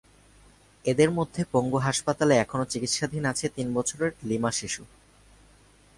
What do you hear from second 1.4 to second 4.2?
পঙ্গু হাসপাতালে এখনো চিকিৎসাধীন আছে তিন বছরের